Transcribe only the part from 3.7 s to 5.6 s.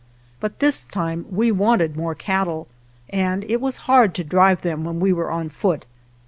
hard to drive them when we were on